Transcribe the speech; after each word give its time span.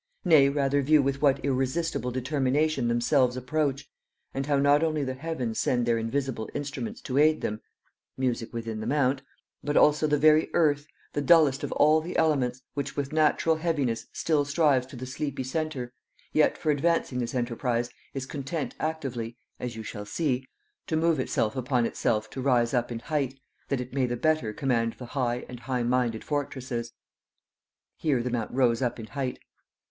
Nay, 0.25 0.49
rather 0.49 0.81
view 0.81 0.99
with 1.03 1.21
what 1.21 1.45
irresistible 1.45 2.09
determination 2.09 2.87
themselves 2.87 3.37
approach, 3.37 3.87
and 4.33 4.47
how 4.47 4.57
not 4.57 4.81
only 4.83 5.03
the 5.03 5.13
heavens 5.13 5.59
send 5.59 5.85
their 5.85 5.99
invisible 5.99 6.49
instruments 6.55 7.01
to 7.01 7.19
aid 7.19 7.41
them, 7.41 7.61
(music 8.17 8.51
within 8.51 8.79
the 8.79 8.87
mount) 8.87 9.21
but 9.63 9.77
also 9.77 10.07
the 10.07 10.17
very 10.17 10.49
earth, 10.55 10.87
the 11.13 11.21
dullest 11.21 11.63
of 11.63 11.71
all 11.73 12.01
the 12.01 12.17
elements, 12.17 12.63
which 12.73 12.97
with 12.97 13.13
natural 13.13 13.57
heaviness 13.57 14.07
still 14.11 14.43
strives 14.43 14.87
to 14.87 14.95
the 14.95 15.05
sleepy 15.05 15.43
centre, 15.43 15.93
yet, 16.33 16.57
for 16.57 16.71
advancing 16.71 17.19
this 17.19 17.35
enterprise, 17.35 17.91
is 18.15 18.25
content 18.25 18.73
actively 18.79 19.37
(as 19.59 19.75
you 19.75 19.83
shall 19.83 20.07
see) 20.07 20.47
to 20.87 20.97
move 20.97 21.19
itself 21.19 21.55
upon 21.55 21.85
itself 21.85 22.27
to 22.27 22.41
rise 22.41 22.73
up 22.73 22.91
in 22.91 22.97
height, 22.97 23.39
that 23.67 23.79
it 23.79 23.93
may 23.93 24.07
the 24.07 24.17
better 24.17 24.51
command 24.51 24.93
the 24.97 25.05
high 25.13 25.45
and 25.47 25.59
high 25.59 25.83
minded 25.83 26.23
fortresses. 26.23 26.91
"(_Here 28.03 28.23
the 28.23 28.31
mount 28.31 28.49
rose 28.49 28.81
up 28.81 28.99
in 28.99 29.05
height. 29.05 29.37